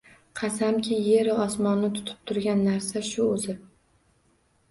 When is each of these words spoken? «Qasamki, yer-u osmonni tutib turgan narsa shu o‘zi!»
«Qasamki, 0.37 0.95
yer-u 1.07 1.35
osmonni 1.43 1.91
tutib 1.99 2.23
turgan 2.31 2.63
narsa 2.69 3.05
shu 3.11 3.27
o‘zi!» 3.35 3.55